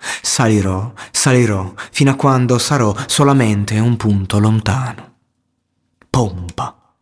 [0.00, 5.16] Salirò, salirò, fino a quando sarò solamente un punto lontano.
[6.08, 6.94] Pompa,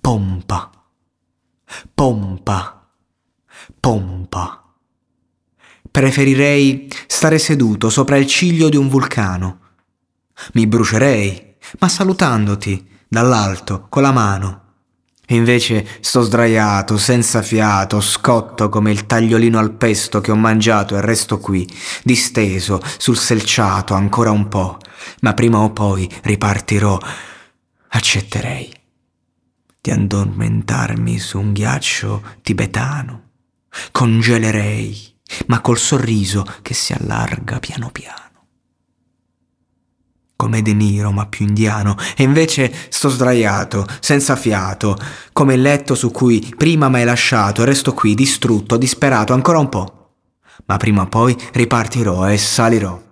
[0.00, 0.70] pompa,
[1.94, 2.88] pompa,
[3.80, 4.64] pompa.
[5.90, 9.58] Preferirei stare seduto sopra il ciglio di un vulcano.
[10.52, 14.69] Mi brucerei, ma salutandoti dall'alto con la mano
[15.34, 21.00] invece sto sdraiato, senza fiato, scotto come il tagliolino al pesto che ho mangiato e
[21.00, 21.68] resto qui,
[22.02, 24.78] disteso sul selciato ancora un po',
[25.20, 26.98] ma prima o poi ripartirò.
[27.92, 28.72] Accetterei
[29.80, 33.28] di addormentarmi su un ghiaccio tibetano.
[33.90, 38.29] Congelerei, ma col sorriso che si allarga piano piano
[40.40, 44.96] come De Niro, ma più indiano, e invece sto sdraiato, senza fiato,
[45.34, 50.12] come il letto su cui prima m'hai lasciato, resto qui, distrutto, disperato, ancora un po'.
[50.64, 53.08] Ma prima o poi ripartirò e salirò